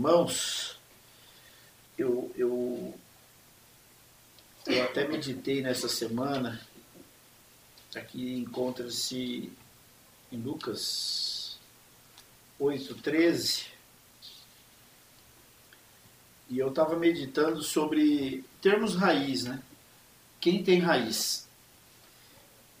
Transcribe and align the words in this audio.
irmãos. 0.00 0.78
Eu, 1.98 2.32
eu, 2.34 2.94
eu 4.66 4.84
até 4.84 5.06
meditei 5.06 5.60
nessa 5.60 5.90
semana. 5.90 6.58
Aqui 7.94 8.34
encontra-se 8.36 9.52
em 10.32 10.38
Lucas 10.38 11.58
8,13. 12.58 13.66
E 16.48 16.58
eu 16.58 16.70
estava 16.70 16.96
meditando 16.96 17.62
sobre 17.62 18.42
termos 18.62 18.96
raiz, 18.96 19.44
né? 19.44 19.62
Quem 20.40 20.64
tem 20.64 20.80
raiz? 20.80 21.46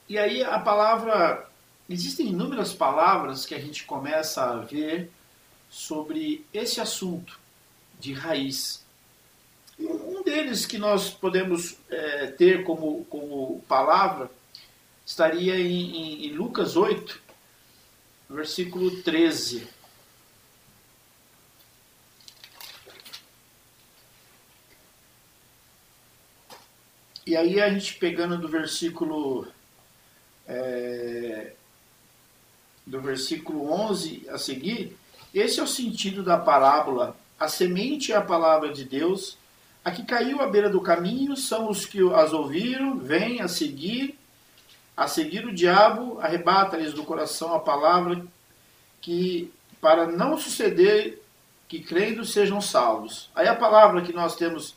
E 0.08 0.18
aí 0.18 0.42
a 0.42 0.58
palavra. 0.58 1.46
Existem 1.88 2.28
inúmeras 2.28 2.72
palavras 2.72 3.44
que 3.44 3.54
a 3.54 3.60
gente 3.60 3.84
começa 3.84 4.42
a 4.42 4.56
ver 4.60 5.10
sobre 5.70 6.44
esse 6.52 6.80
assunto 6.80 7.38
de 8.00 8.12
raiz. 8.12 8.84
Um 9.78 10.22
deles 10.22 10.66
que 10.66 10.76
nós 10.76 11.08
podemos 11.10 11.78
é, 11.88 12.26
ter 12.26 12.64
como, 12.64 13.04
como 13.04 13.62
palavra 13.68 14.30
estaria 15.06 15.58
em, 15.58 15.96
em, 15.96 16.26
em 16.26 16.32
Lucas 16.32 16.76
8, 16.76 17.22
versículo 18.28 19.02
13. 19.02 19.66
E 27.26 27.36
aí 27.36 27.60
a 27.60 27.70
gente 27.70 27.94
pegando 27.94 28.36
do 28.36 28.48
versículo 28.48 29.46
é, 30.48 31.52
do 32.84 33.00
versículo 33.00 33.70
11 33.70 34.28
a 34.28 34.36
seguir, 34.36 34.96
esse 35.34 35.60
é 35.60 35.62
o 35.62 35.66
sentido 35.66 36.22
da 36.22 36.36
parábola. 36.36 37.16
A 37.38 37.48
semente 37.48 38.12
é 38.12 38.16
a 38.16 38.22
palavra 38.22 38.72
de 38.72 38.84
Deus. 38.84 39.38
A 39.84 39.90
que 39.90 40.04
caiu 40.04 40.40
à 40.40 40.46
beira 40.46 40.68
do 40.68 40.80
caminho 40.80 41.36
são 41.36 41.70
os 41.70 41.86
que 41.86 42.00
as 42.12 42.32
ouviram, 42.32 42.98
vêm 42.98 43.40
a 43.40 43.48
seguir, 43.48 44.18
a 44.96 45.06
seguir 45.08 45.46
o 45.46 45.54
diabo, 45.54 46.20
arrebata-lhes 46.20 46.92
do 46.92 47.04
coração 47.04 47.54
a 47.54 47.60
palavra 47.60 48.22
que 49.00 49.50
para 49.80 50.06
não 50.06 50.36
suceder 50.36 51.22
que 51.66 51.80
crendo 51.80 52.24
sejam 52.24 52.60
salvos. 52.60 53.30
Aí 53.34 53.48
a 53.48 53.54
palavra 53.54 54.02
que 54.02 54.12
nós 54.12 54.36
temos 54.36 54.74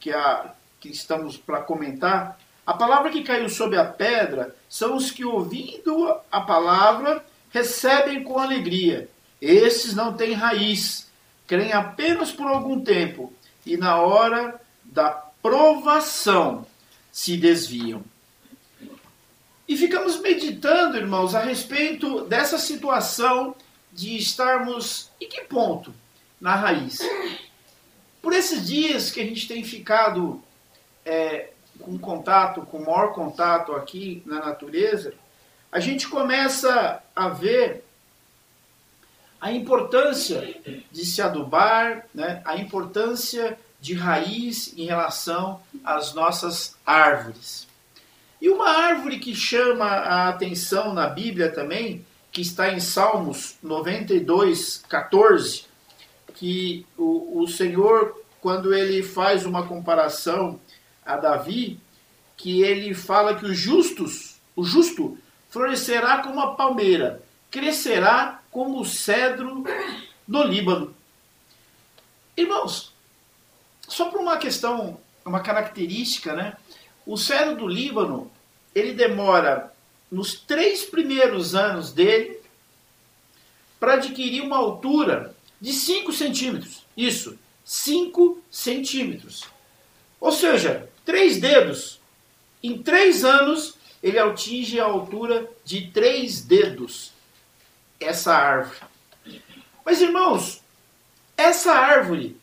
que 0.00 0.12
a 0.12 0.54
que 0.80 0.88
estamos 0.88 1.36
para 1.36 1.60
comentar, 1.60 2.36
a 2.66 2.74
palavra 2.74 3.10
que 3.10 3.22
caiu 3.22 3.48
sobre 3.48 3.78
a 3.78 3.84
pedra 3.84 4.52
são 4.68 4.96
os 4.96 5.12
que 5.12 5.24
ouvindo 5.24 6.12
a 6.30 6.40
palavra 6.40 7.24
recebem 7.50 8.24
com 8.24 8.36
alegria 8.36 9.08
esses 9.50 9.94
não 9.94 10.12
têm 10.12 10.34
raiz, 10.34 11.10
creem 11.48 11.72
apenas 11.72 12.30
por 12.30 12.46
algum 12.46 12.80
tempo 12.80 13.32
e 13.66 13.76
na 13.76 13.96
hora 13.96 14.60
da 14.84 15.10
provação 15.42 16.64
se 17.10 17.36
desviam. 17.36 18.04
E 19.68 19.76
ficamos 19.76 20.20
meditando, 20.20 20.96
irmãos, 20.96 21.34
a 21.34 21.40
respeito 21.40 22.24
dessa 22.26 22.56
situação 22.56 23.56
de 23.92 24.16
estarmos 24.16 25.10
em 25.20 25.28
que 25.28 25.42
ponto 25.42 25.92
na 26.40 26.54
raiz? 26.54 26.98
Por 28.20 28.32
esses 28.32 28.66
dias 28.66 29.10
que 29.10 29.20
a 29.20 29.24
gente 29.24 29.48
tem 29.48 29.64
ficado 29.64 30.42
é, 31.04 31.50
com 31.80 31.98
contato, 31.98 32.62
com 32.62 32.78
maior 32.78 33.12
contato 33.12 33.72
aqui 33.72 34.22
na 34.24 34.40
natureza, 34.40 35.14
a 35.70 35.80
gente 35.80 36.06
começa 36.06 37.02
a 37.16 37.28
ver 37.28 37.84
a 39.42 39.50
importância 39.50 40.54
de 40.92 41.04
se 41.04 41.20
adubar, 41.20 42.06
né, 42.14 42.40
a 42.44 42.56
importância 42.56 43.58
de 43.80 43.92
raiz 43.92 44.72
em 44.78 44.84
relação 44.84 45.60
às 45.82 46.14
nossas 46.14 46.76
árvores. 46.86 47.66
E 48.40 48.48
uma 48.48 48.68
árvore 48.68 49.18
que 49.18 49.34
chama 49.34 49.84
a 49.84 50.28
atenção 50.28 50.94
na 50.94 51.08
Bíblia 51.08 51.50
também, 51.50 52.06
que 52.30 52.40
está 52.40 52.72
em 52.72 52.78
Salmos 52.78 53.56
92, 53.60 54.84
14, 54.88 55.64
que 56.34 56.86
o, 56.96 57.42
o 57.42 57.48
Senhor, 57.48 58.22
quando 58.40 58.72
ele 58.72 59.02
faz 59.02 59.44
uma 59.44 59.66
comparação 59.66 60.60
a 61.04 61.16
Davi, 61.16 61.80
que 62.36 62.62
ele 62.62 62.94
fala 62.94 63.34
que 63.34 63.44
os 63.44 63.58
justos, 63.58 64.40
o 64.54 64.62
justo 64.62 65.18
florescerá 65.50 66.18
como 66.18 66.40
a 66.40 66.54
palmeira, 66.54 67.20
crescerá 67.52 68.42
como 68.50 68.80
o 68.80 68.84
cedro 68.84 69.62
do 70.26 70.42
Líbano. 70.42 70.96
Irmãos, 72.34 72.92
só 73.86 74.06
por 74.06 74.20
uma 74.20 74.38
questão, 74.38 74.98
uma 75.24 75.40
característica, 75.40 76.32
né? 76.32 76.56
O 77.06 77.18
cedro 77.18 77.56
do 77.56 77.68
Líbano, 77.68 78.32
ele 78.74 78.94
demora 78.94 79.72
nos 80.10 80.34
três 80.34 80.82
primeiros 80.82 81.54
anos 81.54 81.92
dele 81.92 82.40
para 83.78 83.94
adquirir 83.94 84.40
uma 84.40 84.56
altura 84.56 85.34
de 85.60 85.72
5 85.74 86.10
centímetros. 86.12 86.86
Isso, 86.96 87.38
5 87.64 88.40
centímetros. 88.50 89.44
Ou 90.18 90.32
seja, 90.32 90.88
três 91.04 91.38
dedos. 91.38 92.00
Em 92.62 92.82
três 92.82 93.24
anos, 93.24 93.74
ele 94.02 94.18
atinge 94.18 94.80
a 94.80 94.84
altura 94.84 95.50
de 95.64 95.88
três 95.88 96.40
dedos 96.40 97.12
essa 98.04 98.34
árvore. 98.34 98.78
Mas, 99.84 100.00
irmãos, 100.00 100.60
essa 101.36 101.72
árvore, 101.72 102.36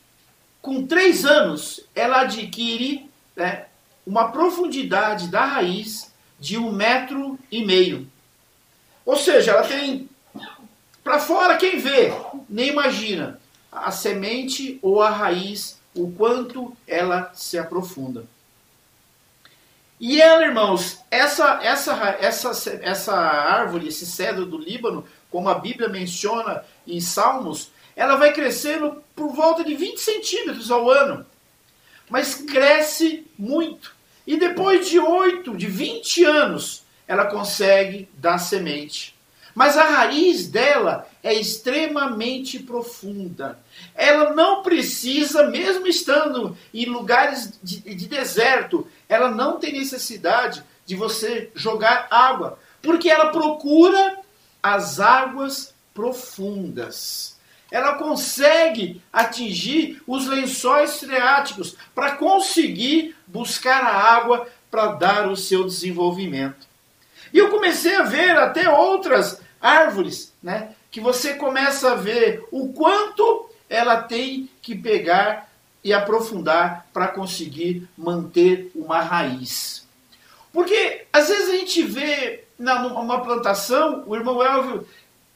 com 0.62 0.86
três 0.86 1.26
anos, 1.26 1.82
ela 1.96 2.22
adquire 2.22 3.10
né, 3.36 3.66
uma 4.06 4.32
profundidade 4.32 5.28
da 5.28 5.46
raiz 5.46 6.12
de 6.40 6.58
um 6.58 6.72
metro 6.72 7.40
e 7.52 7.66
meio. 7.66 8.10
Ou 9.06 9.16
seja, 9.16 9.52
ela 9.52 9.64
tem. 9.64 10.10
Para 11.04 11.20
fora, 11.20 11.58
quem 11.58 11.80
vê, 11.80 12.14
nem 12.48 12.70
imagina 12.70 13.40
a 13.72 13.92
semente 13.92 14.80
ou 14.82 15.02
a 15.02 15.10
raiz, 15.10 15.80
o 15.96 16.12
quanto 16.12 16.76
ela 16.88 17.32
se 17.34 17.58
aprofunda. 17.58 18.26
E 20.00 20.22
ela, 20.22 20.46
irmãos, 20.46 21.00
essa, 21.12 21.60
essa, 21.62 22.18
essa, 22.22 22.80
essa 22.82 23.16
árvore, 23.16 23.90
esse 23.90 24.06
cedro 24.06 24.46
do 24.46 24.58
Líbano, 24.58 25.06
como 25.32 25.50
a 25.50 25.56
Bíblia 25.56 25.90
menciona 25.90 26.64
em 26.88 27.00
Salmos, 27.00 27.72
ela 27.96 28.16
vai 28.16 28.34
crescendo 28.34 29.04
por 29.16 29.34
volta 29.34 29.64
de 29.64 29.76
20 29.76 30.00
centímetros 30.00 30.72
ao 30.72 30.90
ano. 30.90 31.26
Mas 32.10 32.36
cresce 32.36 33.28
muito. 33.38 33.94
E 34.26 34.38
depois 34.38 34.90
de 34.90 35.00
8, 35.00 35.56
de 35.58 35.68
20 35.68 36.24
anos, 36.24 36.84
ela 37.08 37.26
consegue 37.26 38.08
dar 38.14 38.38
semente. 38.38 39.16
Mas 39.54 39.78
a 39.78 39.84
raiz 39.84 40.48
dela 40.48 41.08
é 41.22 41.34
extremamente 41.34 42.60
profunda. 42.60 43.60
Ela 43.96 44.34
não 44.34 44.64
precisa, 44.64 45.50
mesmo 45.50 45.88
estando 45.88 46.56
em 46.74 46.86
lugares 46.86 47.60
de, 47.62 47.82
de 47.82 48.08
deserto, 48.08 48.88
ela 49.08 49.30
não 49.30 49.60
tem 49.60 49.74
necessidade 49.74 50.64
de 50.86 50.96
você 50.96 51.52
jogar 51.54 52.08
água, 52.10 52.58
porque 52.82 53.10
ela 53.10 53.32
procura 53.32 54.18
as 54.62 55.00
águas 55.00 55.74
profundas. 55.94 57.38
Ela 57.72 57.96
consegue 57.96 59.02
atingir 59.14 60.02
os 60.08 60.28
lençóis 60.28 61.00
freáticos 61.00 61.76
para 61.94 62.16
conseguir 62.16 63.16
buscar 63.28 63.84
a 63.84 63.96
água 63.96 64.48
para 64.72 64.88
dar 64.94 65.30
o 65.30 65.36
seu 65.36 65.64
desenvolvimento. 65.64 66.68
E 67.34 67.38
eu 67.38 67.50
comecei 67.50 67.96
a 67.96 68.04
ver 68.04 68.38
até 68.38 68.70
outras 68.70 69.40
árvores, 69.62 70.34
né, 70.42 70.74
que 70.90 71.00
você 71.00 71.36
começa 71.36 71.92
a 71.92 71.96
ver 71.96 72.44
o 72.52 72.74
quanto 72.74 73.50
ela 73.70 74.02
tem 74.02 74.50
que 74.62 74.76
pegar 74.76 75.50
e 75.84 75.94
aprofundar 75.94 76.88
para 76.92 77.08
conseguir 77.08 77.88
manter 77.98 78.72
uma 78.74 79.00
raiz. 79.02 79.88
Porque 80.52 81.06
às 81.14 81.30
vezes 81.30 81.50
a 81.50 81.58
gente 81.58 81.84
vê 81.84 82.46
na, 82.60 82.82
numa 82.82 83.22
plantação, 83.22 84.04
o 84.06 84.16
irmão 84.16 84.44
Elvio, 84.44 84.86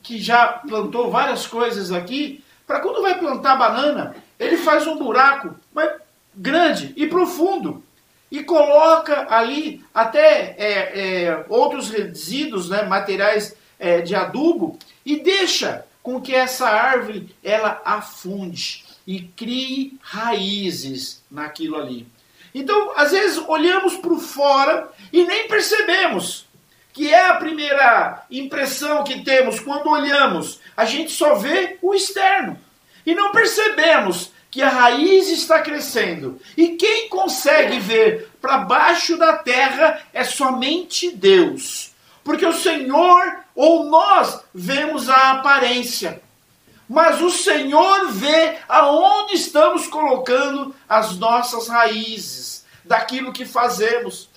que 0.04 0.22
já 0.22 0.48
plantou 0.48 1.10
várias 1.10 1.48
coisas 1.48 1.92
aqui, 1.92 2.44
para 2.68 2.81
quando 2.81 3.02
vai 3.02 3.18
plantar 3.18 3.56
banana, 3.56 4.16
ele 4.38 4.58
faz 4.58 4.86
um 4.86 4.98
buraco 4.98 5.56
mas 5.74 5.90
grande 6.36 6.94
e 6.98 7.08
profundo 7.08 7.84
e 8.30 8.44
coloca 8.44 9.28
ali 9.34 9.86
até 9.94 10.56
é, 10.58 11.24
é, 11.24 11.46
outros 11.48 11.90
resíduos, 11.90 12.70
né, 12.70 12.84
materiais 12.84 13.56
é, 13.80 14.02
de 14.02 14.16
adubo 14.16 14.78
e 15.06 15.19
deixa 15.19 15.86
com 16.02 16.19
que 16.19 16.34
essa 16.34 16.68
árvore 16.68 17.34
ela 17.44 17.81
afunde 17.86 18.84
e 19.06 19.22
crie 19.22 19.98
raízes 20.02 21.22
naquilo 21.30 21.78
ali. 21.78 22.08
Então, 22.56 22.94
às 22.96 23.12
vezes 23.12 23.38
olhamos 23.48 23.96
para 23.98 24.16
fora 24.18 24.90
e 25.12 25.24
nem 25.26 25.48
percebemos 25.48 26.46
que 26.94 27.12
é 27.12 27.28
a 27.28 27.36
primeira 27.36 28.24
impressão 28.30 29.04
que 29.04 29.24
temos 29.24 29.60
quando 29.60 29.90
olhamos. 29.90 30.60
A 30.78 30.86
gente 30.86 31.12
só 31.12 31.36
vê 31.36 31.78
o 31.81 31.94
externo 31.94 32.60
e 33.06 33.16
não 33.16 33.31
percebemos 33.31 34.31
que 34.51 34.62
a 34.62 34.69
raiz 34.69 35.30
está 35.30 35.62
crescendo. 35.62 36.40
E 36.56 36.69
quem 36.75 37.10
consegue 37.10 37.80
ver 37.80 38.30
para 38.40 38.60
baixo 38.60 39.18
da 39.18 39.34
terra 39.34 40.00
é 40.13 40.24
somente 40.24 41.10
Deus. 41.10 41.92
Porque 42.24 42.45
o 42.45 42.54
Senhor 42.54 43.40
ou 43.56 43.86
nós 43.86 44.42
vemos 44.54 45.10
a 45.10 45.31
aparência, 45.31 46.22
mas 46.88 47.22
o 47.22 47.30
Senhor 47.30 48.10
vê 48.12 48.57
aonde 48.69 49.34
estamos 49.34 49.88
colocando 49.88 50.75
as 50.88 51.18
nossas 51.18 51.68
raízes, 51.68 52.63
daquilo 52.86 53.34
que 53.34 53.45
fazemos. 53.45 54.30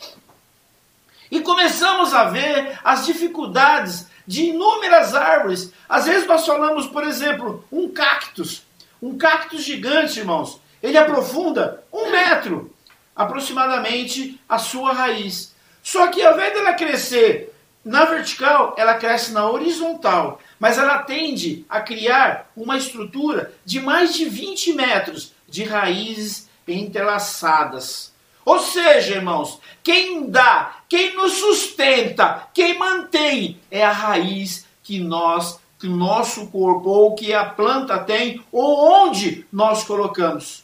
E 1.30 1.40
começamos 1.40 2.14
a 2.14 2.24
ver 2.24 2.78
as 2.84 3.06
dificuldades 3.06 4.06
de 4.26 4.46
inúmeras 4.46 5.14
árvores. 5.14 5.72
Às 5.88 6.06
vezes 6.06 6.26
nós 6.26 6.44
falamos, 6.44 6.86
por 6.86 7.04
exemplo, 7.04 7.64
um 7.70 7.88
cactus. 7.88 8.64
Um 9.00 9.16
cactus 9.16 9.62
gigante, 9.62 10.18
irmãos. 10.18 10.60
Ele 10.82 10.98
aprofunda 10.98 11.84
um 11.92 12.10
metro, 12.10 12.72
aproximadamente, 13.14 14.40
a 14.48 14.58
sua 14.58 14.92
raiz. 14.92 15.54
Só 15.82 16.08
que 16.08 16.22
ao 16.22 16.34
invés 16.34 16.52
dela 16.54 16.72
crescer 16.74 17.52
na 17.84 18.04
vertical, 18.04 18.74
ela 18.76 18.94
cresce 18.94 19.32
na 19.32 19.48
horizontal. 19.48 20.40
Mas 20.58 20.76
ela 20.76 20.98
tende 20.98 21.64
a 21.68 21.80
criar 21.80 22.50
uma 22.56 22.76
estrutura 22.76 23.52
de 23.64 23.80
mais 23.80 24.14
de 24.14 24.24
20 24.24 24.72
metros 24.72 25.32
de 25.48 25.62
raízes 25.62 26.48
entrelaçadas. 26.66 28.12
Ou 28.46 28.60
seja, 28.60 29.16
irmãos, 29.16 29.60
quem 29.82 30.30
dá, 30.30 30.76
quem 30.88 31.16
nos 31.16 31.32
sustenta, 31.32 32.46
quem 32.54 32.78
mantém 32.78 33.60
é 33.68 33.84
a 33.84 33.90
raiz 33.90 34.64
que 34.84 35.00
nós, 35.00 35.58
que 35.80 35.88
nosso 35.88 36.46
corpo 36.46 36.88
ou 36.88 37.16
que 37.16 37.34
a 37.34 37.44
planta 37.44 37.98
tem, 37.98 38.40
ou 38.52 39.02
onde 39.02 39.44
nós 39.52 39.82
colocamos. 39.82 40.62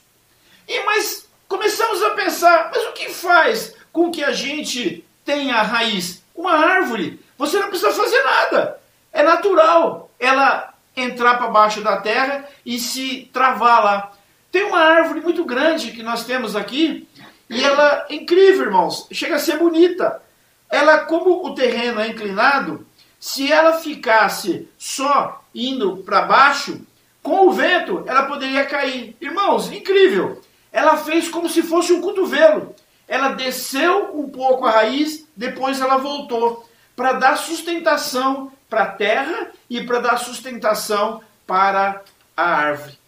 E 0.68 0.84
mas 0.84 1.28
começamos 1.48 2.00
a 2.04 2.10
pensar, 2.10 2.70
mas 2.72 2.86
o 2.86 2.92
que 2.92 3.10
faz 3.10 3.74
com 3.92 4.12
que 4.12 4.22
a 4.22 4.30
gente 4.30 5.04
tenha 5.24 5.56
a 5.56 5.62
raiz? 5.62 6.22
Uma 6.36 6.52
árvore. 6.52 7.18
Você 7.36 7.58
não 7.58 7.68
precisa 7.68 7.92
fazer 7.92 8.22
nada. 8.22 8.80
É 9.12 9.24
natural 9.24 10.08
ela 10.20 10.72
entrar 10.96 11.36
para 11.36 11.48
baixo 11.48 11.80
da 11.80 11.96
terra 11.96 12.48
e 12.64 12.78
se 12.78 13.28
travar 13.32 13.82
lá. 13.82 14.12
Tem 14.52 14.64
uma 14.64 14.78
árvore 14.78 15.22
muito 15.22 15.44
grande 15.46 15.92
que 15.92 16.02
nós 16.02 16.24
temos 16.24 16.54
aqui, 16.54 17.08
e 17.52 17.62
ela 17.62 18.06
é 18.08 18.14
incrível, 18.14 18.64
irmãos. 18.64 19.06
Chega 19.12 19.36
a 19.36 19.38
ser 19.38 19.58
bonita. 19.58 20.22
Ela, 20.70 21.00
como 21.00 21.46
o 21.46 21.54
terreno 21.54 22.00
é 22.00 22.08
inclinado, 22.08 22.86
se 23.20 23.52
ela 23.52 23.74
ficasse 23.74 24.66
só 24.78 25.44
indo 25.54 25.98
para 25.98 26.22
baixo, 26.22 26.80
com 27.22 27.46
o 27.46 27.52
vento, 27.52 28.04
ela 28.06 28.22
poderia 28.22 28.64
cair. 28.64 29.14
Irmãos, 29.20 29.70
incrível. 29.70 30.40
Ela 30.72 30.96
fez 30.96 31.28
como 31.28 31.46
se 31.46 31.62
fosse 31.62 31.92
um 31.92 32.00
cotovelo. 32.00 32.74
Ela 33.06 33.28
desceu 33.34 34.18
um 34.18 34.30
pouco 34.30 34.64
a 34.64 34.70
raiz, 34.70 35.26
depois 35.36 35.78
ela 35.78 35.98
voltou 35.98 36.66
para 36.96 37.12
dar 37.12 37.36
sustentação 37.36 38.50
para 38.68 38.84
a 38.84 38.92
terra 38.92 39.50
e 39.68 39.84
para 39.84 40.00
dar 40.00 40.16
sustentação 40.16 41.20
para 41.46 42.02
a 42.34 42.42
árvore. 42.42 43.01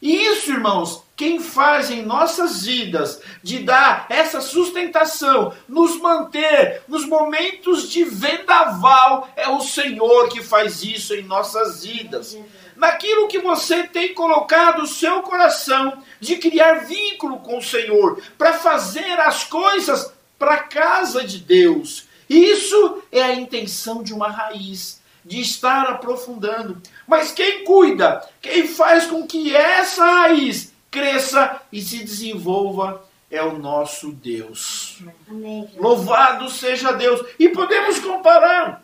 Isso, 0.00 0.52
irmãos, 0.52 1.02
quem 1.16 1.40
faz 1.40 1.90
em 1.90 2.02
nossas 2.02 2.64
vidas 2.66 3.22
de 3.42 3.60
dar 3.60 4.06
essa 4.10 4.40
sustentação, 4.40 5.54
nos 5.66 5.98
manter 5.98 6.82
nos 6.86 7.06
momentos 7.06 7.88
de 7.90 8.04
vendaval, 8.04 9.28
é 9.34 9.48
o 9.48 9.60
Senhor 9.60 10.28
que 10.28 10.42
faz 10.42 10.82
isso 10.82 11.14
em 11.14 11.22
nossas 11.22 11.84
vidas. 11.84 12.36
Naquilo 12.76 13.28
que 13.28 13.38
você 13.38 13.84
tem 13.84 14.12
colocado 14.12 14.82
o 14.82 14.86
seu 14.86 15.22
coração 15.22 16.02
de 16.20 16.36
criar 16.36 16.84
vínculo 16.84 17.38
com 17.38 17.56
o 17.56 17.62
Senhor, 17.62 18.20
para 18.36 18.52
fazer 18.52 19.18
as 19.18 19.44
coisas 19.44 20.12
para 20.38 20.54
a 20.54 20.62
casa 20.62 21.24
de 21.24 21.38
Deus. 21.38 22.04
Isso 22.28 23.02
é 23.10 23.22
a 23.22 23.34
intenção 23.34 24.02
de 24.02 24.12
uma 24.12 24.28
raiz 24.28 25.00
de 25.26 25.40
estar 25.40 25.88
aprofundando. 25.88 26.80
Mas 27.06 27.32
quem 27.32 27.64
cuida, 27.64 28.26
quem 28.40 28.68
faz 28.68 29.06
com 29.06 29.26
que 29.26 29.54
essa 29.54 30.04
raiz 30.04 30.72
cresça 30.90 31.60
e 31.72 31.82
se 31.82 31.98
desenvolva 31.98 33.04
é 33.28 33.42
o 33.42 33.58
nosso 33.58 34.12
Deus. 34.12 34.98
Amém. 35.28 35.68
Louvado 35.76 36.48
seja 36.48 36.92
Deus. 36.92 37.20
E 37.38 37.48
podemos 37.48 37.98
comparar 37.98 38.82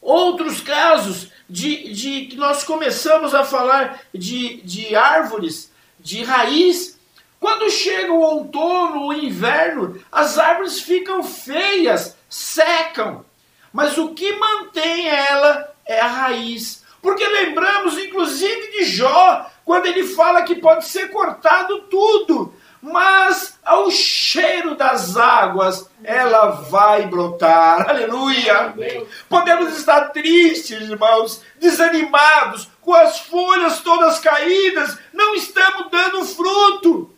outros 0.00 0.60
casos 0.60 1.28
de, 1.48 1.92
de 1.92 2.26
que 2.26 2.36
nós 2.36 2.64
começamos 2.64 3.32
a 3.32 3.44
falar 3.44 4.02
de, 4.12 4.60
de 4.62 4.96
árvores, 4.96 5.70
de 6.00 6.24
raiz. 6.24 6.98
Quando 7.38 7.70
chega 7.70 8.12
o 8.12 8.20
outono, 8.20 9.06
o 9.06 9.12
inverno, 9.12 10.00
as 10.10 10.36
árvores 10.36 10.80
ficam 10.80 11.22
feias, 11.22 12.16
secam. 12.28 13.24
Mas 13.72 13.96
o 13.96 14.14
que 14.14 14.32
mantém 14.36 15.08
ela 15.08 15.72
é 15.86 16.00
a 16.00 16.06
raiz. 16.06 16.84
Porque 17.00 17.26
lembramos, 17.26 17.98
inclusive, 17.98 18.70
de 18.72 18.84
Jó, 18.84 19.46
quando 19.64 19.86
ele 19.86 20.06
fala 20.06 20.42
que 20.42 20.54
pode 20.54 20.86
ser 20.86 21.10
cortado 21.10 21.80
tudo, 21.82 22.54
mas 22.80 23.58
ao 23.64 23.90
cheiro 23.90 24.74
das 24.74 25.16
águas 25.16 25.88
ela 26.02 26.50
vai 26.50 27.06
brotar. 27.06 27.86
Aleluia! 27.90 28.74
Podemos 29.28 29.76
estar 29.78 30.10
tristes, 30.10 30.82
irmãos, 30.82 31.42
desanimados, 31.60 32.68
com 32.80 32.92
as 32.92 33.20
folhas 33.20 33.80
todas 33.80 34.18
caídas, 34.18 34.98
não 35.12 35.34
estamos 35.34 35.90
dando 35.90 36.24
fruto. 36.24 37.10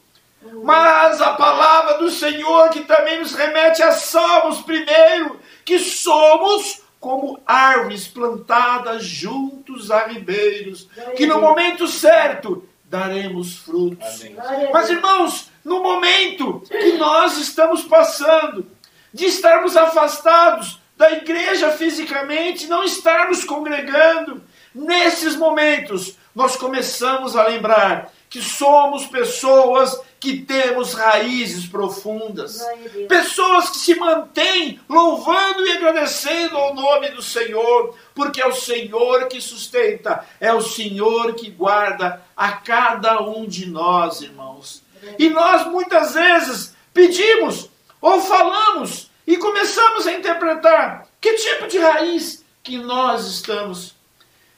Mas 0.62 1.20
a 1.20 1.35
palavra 1.35 1.99
do 1.99 2.11
Senhor, 2.11 2.70
que 2.70 2.81
também 2.81 3.19
nos 3.19 3.35
remete 3.35 3.82
a 3.82 3.93
Salmos 3.93 4.61
primeiro, 4.61 5.38
que 5.64 5.79
somos 5.79 6.82
como 7.00 7.38
árvores 7.46 8.08
plantadas 8.08 9.05
juntos 9.05 9.91
a 9.91 10.06
ribeiros, 10.06 10.88
que 11.17 11.26
no 11.26 11.41
momento 11.41 11.87
certo 11.87 12.66
daremos 12.85 13.59
frutos. 13.59 14.23
Amém. 14.38 14.71
Mas 14.73 14.88
irmãos, 14.88 15.50
no 15.64 15.83
momento 15.83 16.62
que 16.66 16.92
nós 16.92 17.37
estamos 17.38 17.83
passando, 17.83 18.66
de 19.12 19.26
estarmos 19.26 19.76
afastados 19.76 20.80
da 20.97 21.11
igreja 21.12 21.71
fisicamente, 21.73 22.66
não 22.66 22.85
estarmos 22.85 23.45
congregando, 23.45 24.42
nesses 24.75 25.37
momentos 25.37 26.16
nós 26.35 26.57
começamos 26.57 27.37
a 27.37 27.47
lembrar 27.47 28.11
que 28.28 28.43
somos 28.43 29.07
pessoas 29.07 30.00
que 30.19 30.38
temos 30.40 30.95
raízes 30.95 31.66
profundas. 31.66 32.61
Pessoas 33.09 33.71
que 33.71 33.78
se 33.78 33.95
mantêm 33.95 34.81
louvando 34.88 35.66
e 35.66 35.73
agradecendo 35.73 36.57
ao 36.57 36.75
nome 36.75 37.11
do 37.11 37.23
Senhor, 37.23 37.95
porque 38.14 38.40
é 38.40 38.47
o 38.47 38.54
Senhor 38.54 39.28
que 39.28 39.40
sustenta, 39.40 40.25
é 40.40 40.52
o 40.52 40.62
Senhor 40.62 41.35
que 41.35 41.50
guarda 41.50 42.23
a 42.37 42.52
cada 42.52 43.21
um 43.23 43.47
de 43.47 43.66
nós, 43.66 44.23
irmãos. 44.23 44.83
E 45.19 45.28
nós 45.28 45.66
muitas 45.66 46.14
vezes 46.14 46.75
pedimos 46.93 47.69
ou 48.00 48.21
falamos 48.21 49.11
e 49.26 49.37
começamos 49.37 50.07
a 50.07 50.12
interpretar 50.12 51.07
que 51.21 51.35
tipo 51.35 51.66
de 51.66 51.78
raiz 51.78 52.45
que 52.62 52.78
nós 52.78 53.26
estamos. 53.26 53.95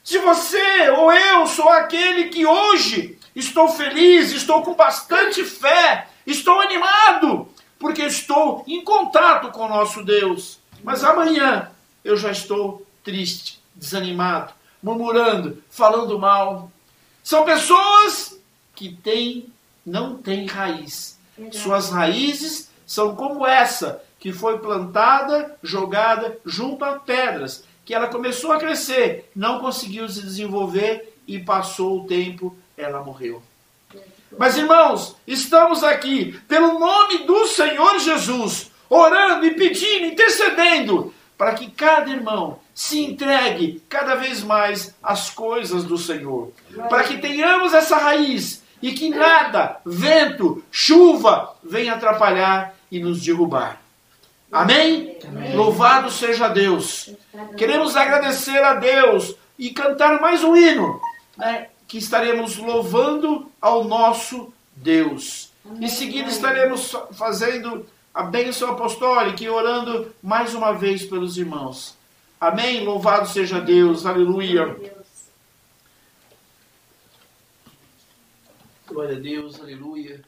Se 0.02 0.18
você 0.18 0.90
ou 0.90 1.12
eu 1.12 1.46
sou 1.48 1.68
aquele 1.68 2.28
que 2.28 2.46
hoje 2.46 3.15
estou 3.36 3.68
feliz, 3.68 4.32
estou 4.32 4.62
com 4.62 4.74
bastante 4.74 5.44
fé, 5.44 6.08
estou 6.26 6.58
animado, 6.58 7.46
porque 7.78 8.02
estou 8.02 8.64
em 8.66 8.82
contato 8.82 9.52
com 9.52 9.66
o 9.66 9.68
nosso 9.68 10.02
Deus. 10.02 10.58
Mas 10.82 11.04
amanhã 11.04 11.70
eu 12.02 12.16
já 12.16 12.30
estou 12.30 12.86
triste, 13.04 13.60
desanimado, 13.74 14.54
murmurando, 14.82 15.62
falando 15.68 16.18
mal. 16.18 16.72
São 17.22 17.44
pessoas 17.44 18.40
que 18.74 18.92
têm, 18.92 19.52
não 19.84 20.16
têm 20.16 20.46
raiz. 20.46 21.18
Suas 21.52 21.90
raízes 21.90 22.70
são 22.86 23.14
como 23.14 23.46
essa, 23.46 24.02
que 24.18 24.32
foi 24.32 24.58
plantada, 24.58 25.56
jogada 25.62 26.38
junto 26.44 26.84
a 26.84 26.98
pedras, 26.98 27.64
que 27.84 27.94
ela 27.94 28.08
começou 28.08 28.52
a 28.52 28.58
crescer, 28.58 29.30
não 29.36 29.60
conseguiu 29.60 30.08
se 30.08 30.22
desenvolver 30.22 31.14
e 31.26 31.38
passou 31.38 32.00
o 32.00 32.06
tempo 32.06 32.56
ela 32.76 33.02
morreu. 33.02 33.42
Mas 34.38 34.56
irmãos, 34.56 35.16
estamos 35.26 35.82
aqui 35.82 36.38
pelo 36.48 36.78
nome 36.78 37.18
do 37.18 37.46
Senhor 37.46 37.98
Jesus, 37.98 38.70
orando 38.88 39.46
e 39.46 39.54
pedindo, 39.54 40.06
intercedendo, 40.06 41.14
para 41.38 41.54
que 41.54 41.70
cada 41.70 42.10
irmão 42.10 42.58
se 42.74 43.04
entregue 43.04 43.82
cada 43.88 44.14
vez 44.14 44.42
mais 44.42 44.94
às 45.02 45.30
coisas 45.30 45.84
do 45.84 45.96
Senhor, 45.96 46.52
para 46.88 47.04
que 47.04 47.18
tenhamos 47.18 47.72
essa 47.72 47.96
raiz 47.96 48.62
e 48.82 48.92
que 48.92 49.08
nada, 49.08 49.80
vento, 49.84 50.62
chuva, 50.70 51.56
venha 51.62 51.94
atrapalhar 51.94 52.74
e 52.90 53.00
nos 53.00 53.22
derrubar. 53.22 53.80
Amém? 54.50 55.18
Amém? 55.26 55.56
Louvado 55.56 56.10
seja 56.10 56.48
Deus. 56.48 57.10
Queremos 57.56 57.96
agradecer 57.96 58.62
a 58.62 58.74
Deus 58.74 59.34
e 59.58 59.70
cantar 59.70 60.20
mais 60.20 60.44
um 60.44 60.56
hino, 60.56 61.00
né, 61.36 61.68
que 61.86 61.98
estaremos 61.98 62.56
louvando 62.56 63.50
ao 63.60 63.84
nosso 63.84 64.52
Deus. 64.74 65.52
Em 65.80 65.88
seguida 65.88 66.28
estaremos 66.28 66.94
fazendo 67.12 67.86
a 68.14 68.22
bênção 68.22 68.70
apostólica 68.70 69.42
e 69.42 69.48
orando 69.48 70.14
mais 70.22 70.54
uma 70.54 70.72
vez 70.72 71.04
pelos 71.04 71.36
irmãos. 71.36 71.96
Amém? 72.40 72.84
Louvado 72.84 73.28
seja 73.28 73.60
Deus. 73.60 74.06
Aleluia. 74.06 74.76
Glória 78.86 79.16
a 79.16 79.20
Deus. 79.20 79.60
Aleluia. 79.60 80.22